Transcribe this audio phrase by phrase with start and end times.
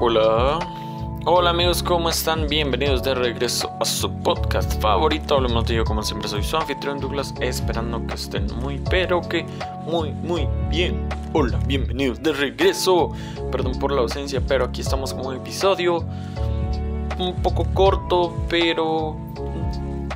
[0.00, 0.60] Hola.
[1.24, 2.46] Hola amigos, ¿cómo están?
[2.46, 5.34] Bienvenidos de regreso a su podcast favorito.
[5.34, 9.44] Hablemos de yo como siempre soy su anfitrión Douglas, esperando que estén muy, pero que
[9.86, 11.08] muy, muy bien.
[11.32, 13.10] Hola, bienvenidos de regreso.
[13.50, 16.04] Perdón por la ausencia, pero aquí estamos con un episodio
[17.18, 19.16] un poco corto, pero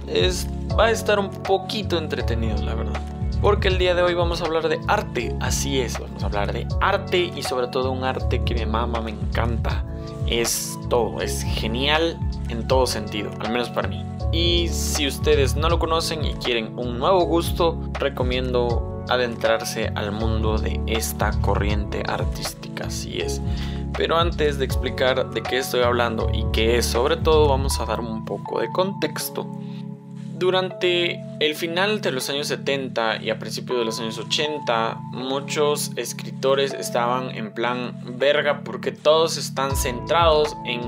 [0.06, 0.46] es,
[0.78, 4.44] va a estar un poquito entretenido, la verdad porque el día de hoy vamos a
[4.44, 5.34] hablar de arte.
[5.40, 9.00] Así es, vamos a hablar de arte y sobre todo un arte que me mama,
[9.00, 9.84] me encanta.
[10.28, 12.18] Es todo, es genial
[12.48, 14.06] en todo sentido, al menos para mí.
[14.30, 20.56] Y si ustedes no lo conocen y quieren un nuevo gusto, recomiendo adentrarse al mundo
[20.56, 23.42] de esta corriente artística, así es.
[23.96, 27.86] Pero antes de explicar de qué estoy hablando y qué es, sobre todo vamos a
[27.86, 29.46] dar un poco de contexto.
[30.42, 35.92] Durante el final de los años 70 y a principios de los años 80, muchos
[35.94, 40.80] escritores estaban en plan verga porque todos están centrados en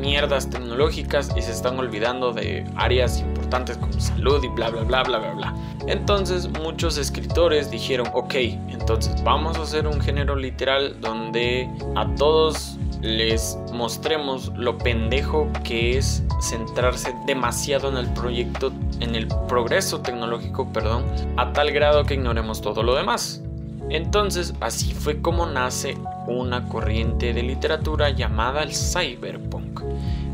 [0.00, 5.02] mierdas tecnológicas y se están olvidando de áreas importantes como salud y bla bla bla
[5.02, 5.54] bla bla bla.
[5.88, 8.34] Entonces muchos escritores dijeron, ok,
[8.68, 15.98] entonces vamos a hacer un género literal donde a todos les mostremos lo pendejo que
[15.98, 21.04] es centrarse demasiado en el proyecto, en el progreso tecnológico, perdón,
[21.36, 23.42] a tal grado que ignoremos todo lo demás.
[23.90, 29.82] Entonces, así fue como nace una corriente de literatura llamada el cyberpunk.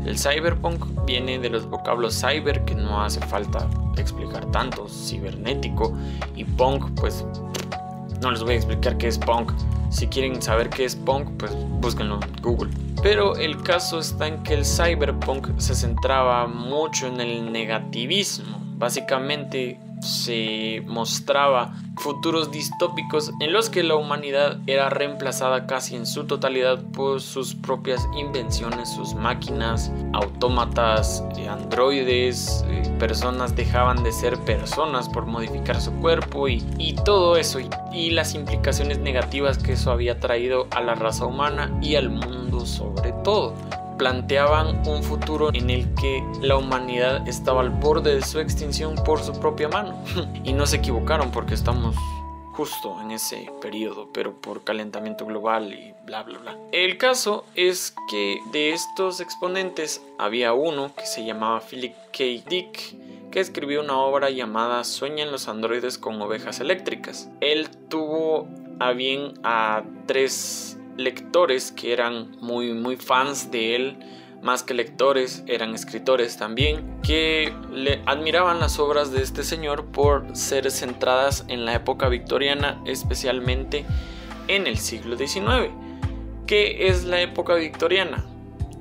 [0.05, 3.67] El cyberpunk viene de los vocablos cyber, que no hace falta
[3.97, 5.97] explicar tanto, cibernético,
[6.35, 7.25] y punk, pues
[8.21, 9.51] no les voy a explicar qué es punk.
[9.89, 12.71] Si quieren saber qué es punk, pues búsquenlo en Google.
[13.01, 18.59] Pero el caso está en que el cyberpunk se centraba mucho en el negativismo.
[18.77, 26.25] Básicamente se mostraba futuros distópicos en los que la humanidad era reemplazada casi en su
[26.25, 34.37] totalidad por sus propias invenciones, sus máquinas, autómatas, eh, androides, eh, personas dejaban de ser
[34.39, 36.63] personas por modificar su cuerpo y,
[37.05, 37.59] todo eso
[37.93, 42.65] y las implicaciones negativas que eso había traído a la raza humana y al mundo
[42.65, 43.53] sobre todo
[43.99, 49.19] planteaban un futuro en el que la humanidad estaba al borde de su extinción por
[49.19, 50.03] su propia mano.
[50.43, 51.95] y no se equivocaron porque estamos
[52.53, 56.57] justo en ese periodo, pero por calentamiento global y bla bla bla.
[56.71, 62.49] El caso es que de estos exponentes había uno que se llamaba Philip K.
[62.49, 62.95] Dick
[63.31, 67.29] que escribió una obra llamada Sueñan los androides con ovejas eléctricas.
[67.41, 68.47] Él tuvo
[68.79, 73.97] a bien a tres lectores que eran muy, muy fans de él,
[74.41, 80.35] más que lectores, eran escritores también, que le admiraban las obras de este señor por
[80.35, 83.85] ser centradas en la época victoriana, especialmente
[84.47, 85.71] en el siglo XIX.
[86.45, 88.25] ¿Qué es la época victoriana?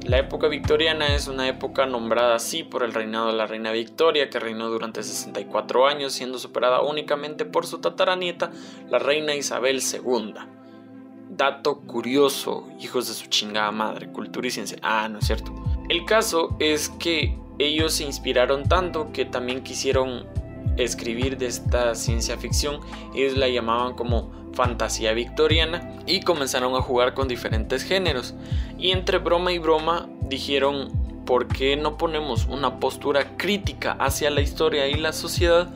[0.04, 4.30] La época victoriana es una época nombrada así por el reinado de la reina Victoria,
[4.30, 8.50] que reinó durante 64 años, siendo superada únicamente por su tataranieta,
[8.88, 10.57] la reina Isabel II
[11.38, 14.76] dato curioso, hijos de su chingada madre, cultura y ciencia.
[14.82, 15.54] Ah, no es cierto.
[15.88, 20.26] El caso es que ellos se inspiraron tanto que también quisieron
[20.76, 22.81] escribir de esta ciencia ficción.
[23.15, 28.34] Ellos la llamaban como fantasía victoriana y comenzaron a jugar con diferentes géneros.
[28.76, 30.91] Y entre broma y broma dijeron,
[31.25, 35.69] ¿por qué no ponemos una postura crítica hacia la historia y la sociedad,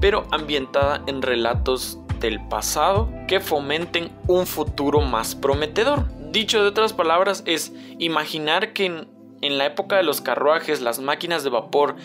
[0.00, 6.06] pero ambientada en relatos del pasado que fomenten un futuro más prometedor.
[6.32, 11.44] Dicho de otras palabras, es imaginar que en, la época de los carruajes, las máquinas
[11.44, 11.96] de vapor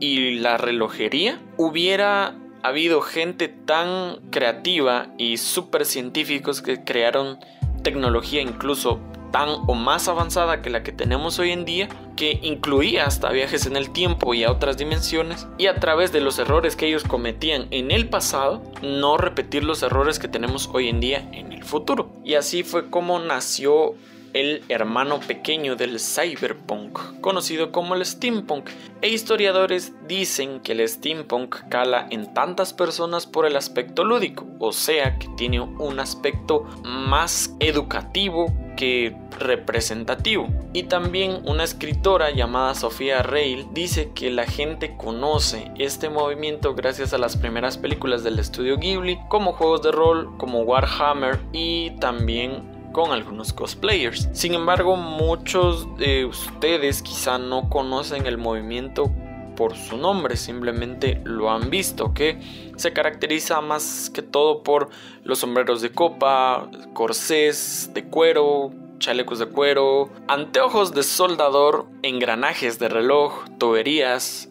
[0.00, 7.38] y la relojería, hubiera habido gente tan creativa y súper científicos que crearon
[7.82, 9.00] tecnología incluso
[9.34, 13.66] tan o más avanzada que la que tenemos hoy en día, que incluía hasta viajes
[13.66, 17.02] en el tiempo y a otras dimensiones, y a través de los errores que ellos
[17.02, 21.64] cometían en el pasado, no repetir los errores que tenemos hoy en día en el
[21.64, 22.12] futuro.
[22.22, 23.96] Y así fue como nació
[24.34, 28.68] el hermano pequeño del cyberpunk, conocido como el steampunk,
[29.02, 34.70] e historiadores dicen que el steampunk cala en tantas personas por el aspecto lúdico, o
[34.70, 40.48] sea que tiene un aspecto más educativo que representativo.
[40.72, 47.12] Y también una escritora llamada Sofía Reil dice que la gente conoce este movimiento gracias
[47.12, 52.74] a las primeras películas del estudio Ghibli, como juegos de rol, como Warhammer y también
[52.92, 54.28] con algunos cosplayers.
[54.32, 59.10] Sin embargo, muchos de ustedes quizá no conocen el movimiento
[59.54, 62.40] por su nombre, simplemente lo han visto, que
[62.76, 64.90] se caracteriza más que todo por
[65.22, 72.88] los sombreros de copa, corsés de cuero, chalecos de cuero, anteojos de soldador, engranajes de
[72.88, 74.48] reloj, tuberías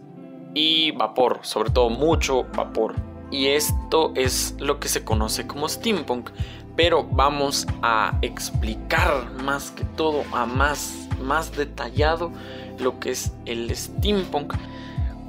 [0.53, 2.95] y vapor, sobre todo mucho vapor.
[3.31, 6.29] Y esto es lo que se conoce como steampunk,
[6.75, 12.31] pero vamos a explicar más que todo, a más, más detallado
[12.79, 14.53] lo que es el steampunk.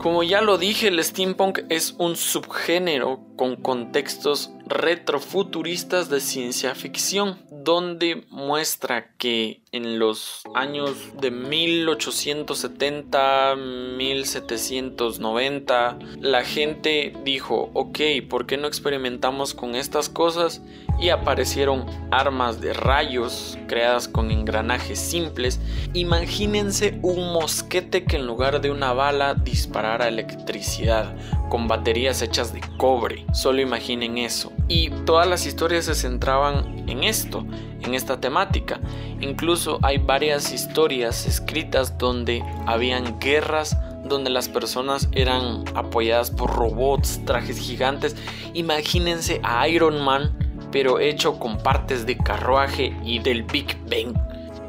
[0.04, 7.38] Como ya lo dije, el steampunk es un subgénero con contextos retrofuturistas de ciencia ficción,
[7.50, 18.58] donde muestra que en los años de 1870, 1790, la gente dijo, ok, ¿por qué
[18.58, 20.60] no experimentamos con estas cosas?
[21.00, 25.60] Y aparecieron armas de rayos creadas con engranajes simples.
[25.92, 31.14] Imagínense un mosquete que en lugar de una bala disparara electricidad
[31.50, 33.26] con baterías hechas de cobre.
[33.32, 34.52] Solo imaginen eso.
[34.68, 37.44] Y todas las historias se centraban en esto,
[37.82, 38.80] en esta temática.
[39.20, 47.20] Incluso hay varias historias escritas donde habían guerras donde las personas eran apoyadas por robots,
[47.24, 48.14] trajes gigantes.
[48.52, 50.43] Imagínense a Iron Man,
[50.74, 54.12] pero hecho con partes de carruaje y del Big Bang.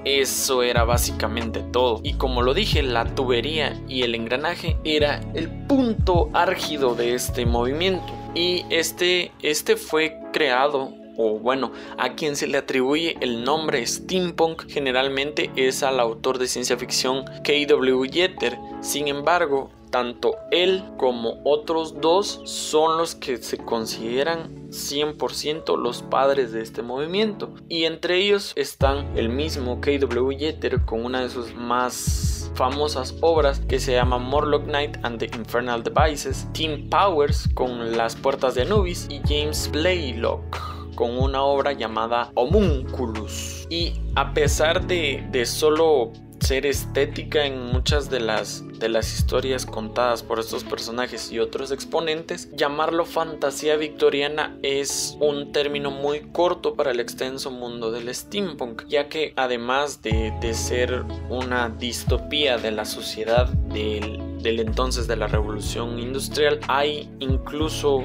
[0.05, 1.99] Eso era básicamente todo.
[2.03, 7.47] Y como lo dije, la tubería y el engranaje era el punto álgido de este
[7.47, 8.05] movimiento.
[8.35, 14.67] Y este, este fue creado o bueno, a quien se le atribuye el nombre steampunk
[14.67, 18.11] generalmente es al autor de ciencia ficción K.W.
[18.11, 18.59] Jeter.
[18.81, 26.51] Sin embargo, tanto él como otros dos son los que se consideran 100% los padres
[26.51, 27.53] de este movimiento.
[27.69, 30.37] Y entre ellos están el mismo K.W.
[30.37, 35.27] Jeter con una de sus más famosas obras que se llama Morlock Knight and the
[35.33, 41.71] Infernal Devices, Tim Powers con Las Puertas de Anubis y James Blaylock con una obra
[41.71, 43.65] llamada Homunculus.
[43.69, 46.11] Y a pesar de, de solo
[46.45, 51.71] ser estética en muchas de las, de las historias contadas por estos personajes y otros
[51.71, 58.83] exponentes, llamarlo fantasía victoriana es un término muy corto para el extenso mundo del steampunk,
[58.87, 65.15] ya que además de, de ser una distopía de la sociedad del, del entonces de
[65.15, 68.03] la revolución industrial, hay incluso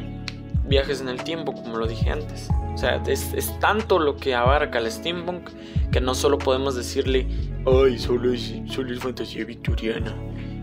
[0.65, 2.49] viajes en el tiempo, como lo dije antes.
[2.75, 5.51] O sea, es, es, tanto lo que abarca el steampunk
[5.91, 7.27] que no solo podemos decirle
[7.67, 10.15] ay, solo es, solo es fantasía victoriana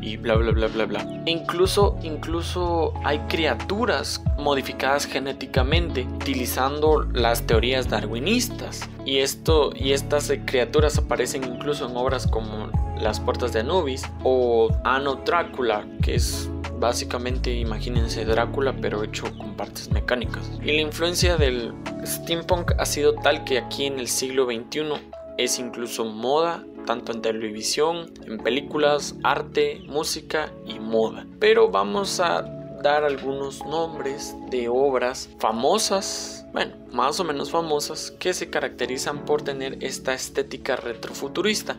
[0.02, 1.24] y bla bla bla bla bla.
[1.26, 8.88] incluso, incluso hay criaturas modificadas genéticamente utilizando las teorías darwinistas.
[9.06, 14.70] Y esto y estas criaturas aparecen incluso en obras como Las puertas de Anubis o
[14.84, 20.52] Ano Drácula, que es básicamente imagínense Drácula pero hecho con partes mecánicas.
[20.62, 21.74] Y la influencia del
[22.06, 24.94] steampunk ha sido tal que aquí en el siglo XXI
[25.38, 31.28] es incluso moda tanto en televisión, en películas, arte, música y moda.
[31.40, 32.42] Pero vamos a
[32.82, 39.44] dar algunos nombres de obras famosas, bueno, más o menos famosas, que se caracterizan por
[39.44, 41.78] tener esta estética retrofuturista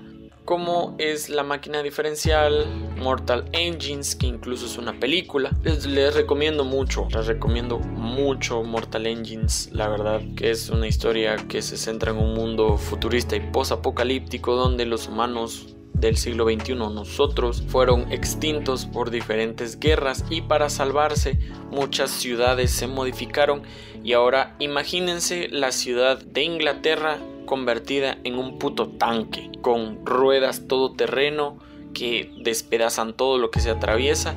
[0.48, 2.64] como es la máquina diferencial,
[2.96, 5.50] Mortal Engines, que incluso es una película.
[5.62, 11.60] Les, recomiendo mucho, les recomiendo mucho Mortal Engines, la verdad, que es una historia que
[11.60, 17.62] se centra en un mundo futurista y post-apocalíptico donde los humanos del siglo XXI nosotros
[17.68, 21.38] fueron extintos por diferentes guerras y para salvarse
[21.70, 23.64] muchas ciudades se modificaron
[24.02, 31.58] y ahora imagínense la ciudad de Inglaterra convertida en un puto tanque, con ruedas todoterreno
[31.94, 34.36] que despedazan todo lo que se atraviesa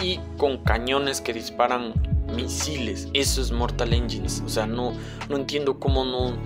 [0.00, 1.92] y con cañones que disparan
[2.34, 3.08] misiles.
[3.12, 4.42] Eso es Mortal Engines.
[4.46, 4.92] O sea, no,
[5.28, 6.36] no entiendo cómo no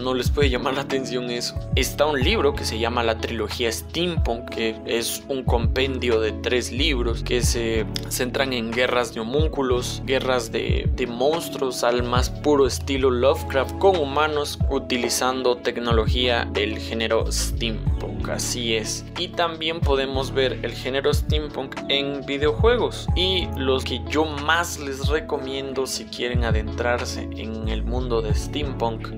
[0.00, 1.54] no les puede llamar la atención eso.
[1.76, 6.72] Está un libro que se llama la trilogía Steampunk, que es un compendio de tres
[6.72, 12.66] libros que se centran en guerras de homúnculos, guerras de, de monstruos al más puro
[12.66, 18.28] estilo Lovecraft con humanos utilizando tecnología del género steampunk.
[18.28, 19.04] Así es.
[19.18, 23.06] Y también podemos ver el género steampunk en videojuegos.
[23.16, 29.08] Y los que yo más les recomiendo si quieren adentrarse en el mundo de steampunk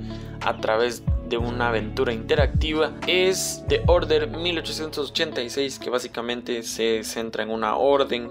[0.45, 7.51] a través de una aventura interactiva es The Order 1886 que básicamente se centra en
[7.51, 8.31] una orden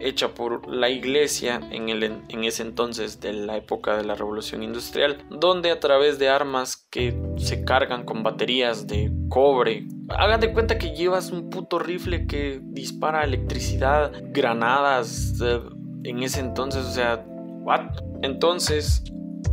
[0.00, 4.62] hecha por la iglesia en, el, en ese entonces de la época de la revolución
[4.62, 10.52] industrial donde a través de armas que se cargan con baterías de cobre hagan de
[10.52, 15.60] cuenta que llevas un puto rifle que dispara electricidad granadas eh,
[16.04, 17.24] en ese entonces o sea
[17.62, 17.82] what
[18.22, 19.04] entonces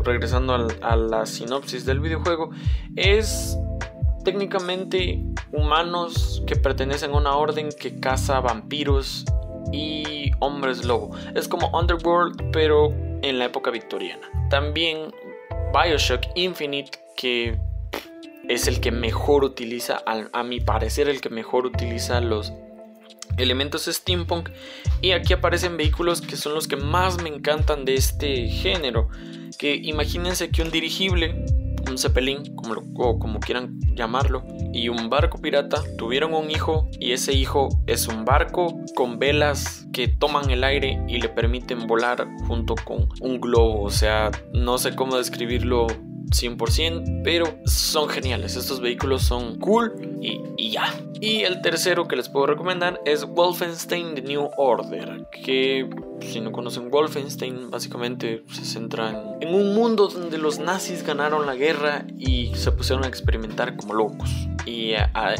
[0.07, 2.49] regresando a la sinopsis del videojuego,
[2.95, 3.57] es
[4.23, 9.25] técnicamente humanos que pertenecen a una orden que caza vampiros
[9.71, 11.15] y hombres lobo.
[11.35, 14.27] Es como Underworld, pero en la época victoriana.
[14.49, 15.13] También
[15.73, 17.59] Bioshock Infinite, que
[18.47, 22.53] es el que mejor utiliza, a, mi parecer, el que mejor utiliza los
[23.37, 24.49] elementos steampunk.
[25.01, 29.09] Y aquí aparecen vehículos que son los que más me encantan de este género.
[29.57, 31.45] Que imagínense que un dirigible
[31.89, 37.13] un zeppelin, como, o como quieran llamarlo, y un barco pirata tuvieron un hijo y
[37.13, 42.27] ese hijo es un barco con velas que toman el aire y le permiten volar
[42.47, 43.81] junto con un globo.
[43.81, 48.55] O sea, no sé cómo describirlo 100%, pero son geniales.
[48.55, 50.93] Estos vehículos son cool y, ya.
[51.19, 55.89] Y el tercero que les puedo recomendar es Wolfenstein The New Order, que
[56.21, 61.55] si no conocen Wolfenstein, básicamente se centra en, un mundo donde los nazis ganaron la
[61.55, 64.29] guerra y se pusieron a experimentar como locos.
[64.65, 64.93] Y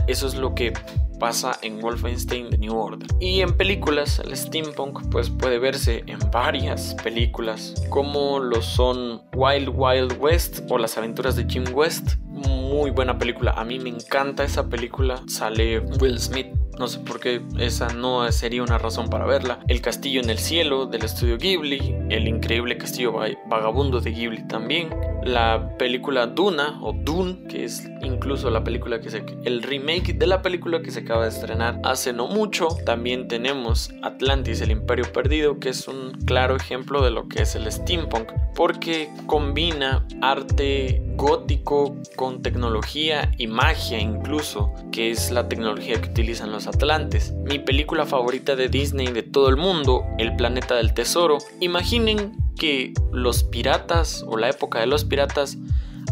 [0.08, 0.74] eso es lo que
[1.20, 3.08] pasa en Wolfenstein The New Order.
[3.20, 9.70] Y en películas, el steampunk pues puede verse en varias películas, como lo son Wild
[9.74, 12.16] Wild West o Las aventuras de Jim West.
[12.38, 15.22] Muy buena película, a mí me encanta esa película.
[15.28, 19.60] Sale Will Smith no sé por qué esa no sería una razón para verla.
[19.68, 23.16] El castillo en el cielo del estudio Ghibli, el increíble castillo
[23.48, 24.90] vagabundo de Ghibli también,
[25.24, 30.28] la película Duna o Dune, que es incluso la película que se el remake de
[30.28, 32.68] la película que se acaba de estrenar hace no mucho.
[32.86, 37.56] También tenemos Atlantis, el Imperio Perdido, que es un claro ejemplo de lo que es
[37.56, 46.00] el steampunk, porque combina arte gótico con tecnología y magia incluso, que es la tecnología
[46.00, 47.34] que utilizan los atlantes.
[47.44, 51.40] Mi película favorita de Disney de todo el mundo, El planeta del tesoro.
[51.60, 55.58] Imaginen que los piratas o la época de los piratas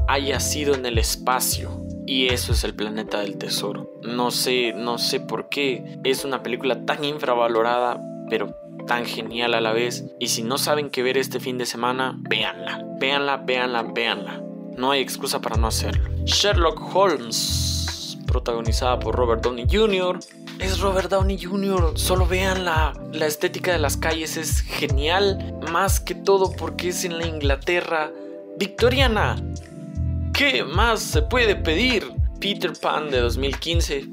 [0.07, 1.81] haya sido en el espacio.
[2.07, 3.91] Y eso es el planeta del tesoro.
[4.03, 9.61] No sé, no sé por qué es una película tan infravalorada, pero tan genial a
[9.61, 10.05] la vez.
[10.19, 12.85] Y si no saben qué ver este fin de semana, véanla.
[12.99, 14.45] Véanla, véanla, véanla.
[14.77, 16.09] No hay excusa para no hacerlo.
[16.25, 20.19] Sherlock Holmes, protagonizada por Robert Downey Jr.
[20.59, 21.97] Es Robert Downey Jr.
[21.97, 25.57] Solo vean la, la estética de las calles, es genial.
[25.71, 28.11] Más que todo porque es en la Inglaterra
[28.57, 29.35] victoriana.
[30.33, 32.11] ¿Qué más se puede pedir?
[32.39, 34.07] Peter Pan de 2015.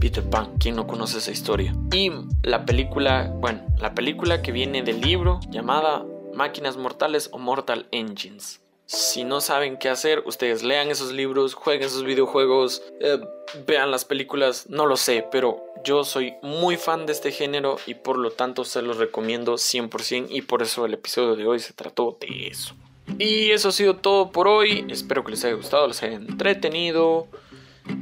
[0.00, 1.74] Peter Pan, ¿quién no conoce esa historia?
[1.92, 2.10] Y
[2.42, 6.04] la película, bueno, la película que viene del libro llamada
[6.34, 8.60] Máquinas Mortales o Mortal Engines.
[8.86, 13.20] Si no saben qué hacer, ustedes lean esos libros, jueguen esos videojuegos, eh,
[13.66, 17.94] vean las películas, no lo sé, pero yo soy muy fan de este género y
[17.94, 21.72] por lo tanto se los recomiendo 100% y por eso el episodio de hoy se
[21.72, 22.74] trató de eso.
[23.18, 27.26] Y eso ha sido todo por hoy, espero que les haya gustado, les haya entretenido.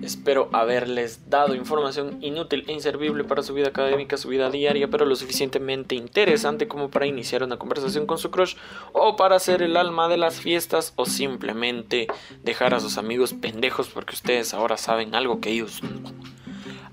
[0.03, 5.07] Espero haberles dado información inútil e inservible para su vida académica, su vida diaria, pero
[5.07, 8.57] lo suficientemente interesante como para iniciar una conversación con su crush
[8.93, 12.09] o para ser el alma de las fiestas o simplemente
[12.43, 16.13] dejar a sus amigos pendejos porque ustedes ahora saben algo que ellos no.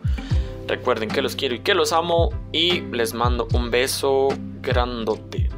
[0.67, 4.29] Recuerden que los quiero y que los amo y les mando un beso
[4.61, 5.49] grandote.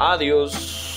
[0.00, 0.87] Adiós.